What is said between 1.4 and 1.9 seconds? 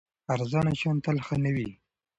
نه وي.